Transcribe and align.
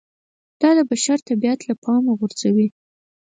دا 0.61 0.69
د 0.77 0.79
بشر 0.89 1.17
طبیعت 1.29 1.59
له 1.69 1.73
پامه 1.83 2.11
غورځوي 2.19 2.67